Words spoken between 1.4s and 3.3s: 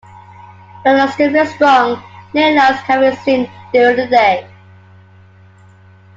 strong, Ley Lines can be